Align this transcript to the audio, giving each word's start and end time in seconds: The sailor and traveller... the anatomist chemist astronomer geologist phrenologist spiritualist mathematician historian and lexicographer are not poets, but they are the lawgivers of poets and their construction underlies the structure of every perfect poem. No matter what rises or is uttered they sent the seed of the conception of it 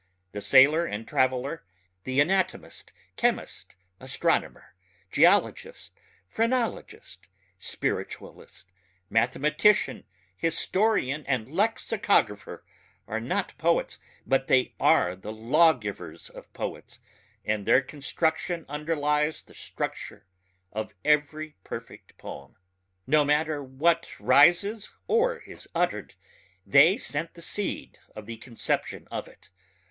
The 0.31 0.41
sailor 0.41 0.83
and 0.87 1.07
traveller... 1.07 1.63
the 2.05 2.19
anatomist 2.19 2.91
chemist 3.17 3.75
astronomer 3.99 4.73
geologist 5.11 5.93
phrenologist 6.27 7.27
spiritualist 7.59 8.71
mathematician 9.11 10.05
historian 10.35 11.23
and 11.27 11.47
lexicographer 11.47 12.65
are 13.07 13.19
not 13.21 13.55
poets, 13.59 13.99
but 14.25 14.47
they 14.47 14.73
are 14.79 15.15
the 15.15 15.31
lawgivers 15.31 16.31
of 16.31 16.51
poets 16.51 16.99
and 17.45 17.67
their 17.67 17.81
construction 17.83 18.65
underlies 18.67 19.43
the 19.43 19.53
structure 19.53 20.25
of 20.73 20.95
every 21.05 21.57
perfect 21.63 22.17
poem. 22.17 22.55
No 23.05 23.23
matter 23.23 23.61
what 23.63 24.09
rises 24.19 24.91
or 25.07 25.43
is 25.45 25.67
uttered 25.75 26.15
they 26.65 26.97
sent 26.97 27.35
the 27.35 27.43
seed 27.43 27.99
of 28.15 28.25
the 28.25 28.37
conception 28.37 29.07
of 29.11 29.27
it 29.27 29.51